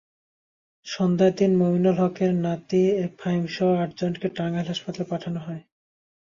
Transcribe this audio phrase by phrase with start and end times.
[0.85, 2.81] সন্ধ্যার দিকে মমিনুল হকের নাতি
[3.19, 5.61] ফাহিমসহ আটজনকে টাঙ্গাইল হাসপাতালে পাঠানো হয়।